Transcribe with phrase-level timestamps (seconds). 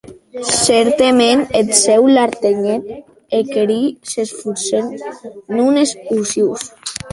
[0.67, 2.81] Cèrtament eth Cèu l’artenhen
[3.39, 4.85] aqueri que s’esfòrcen,
[5.57, 6.69] non es ociosi.